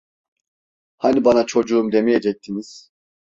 [0.97, 2.91] Hani bana çocuğum demeyecektiniz?